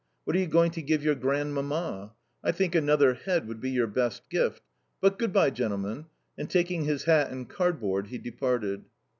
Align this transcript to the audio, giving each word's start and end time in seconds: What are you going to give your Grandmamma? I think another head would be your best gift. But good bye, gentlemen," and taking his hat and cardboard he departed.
What 0.23 0.35
are 0.35 0.39
you 0.39 0.47
going 0.47 0.71
to 0.71 0.81
give 0.81 1.03
your 1.03 1.13
Grandmamma? 1.13 2.13
I 2.43 2.51
think 2.53 2.73
another 2.73 3.13
head 3.13 3.47
would 3.47 3.61
be 3.61 3.69
your 3.69 3.85
best 3.85 4.27
gift. 4.31 4.63
But 4.99 5.19
good 5.19 5.31
bye, 5.31 5.51
gentlemen," 5.51 6.07
and 6.39 6.49
taking 6.49 6.85
his 6.85 7.03
hat 7.03 7.29
and 7.29 7.47
cardboard 7.47 8.07
he 8.07 8.17
departed. 8.17 8.85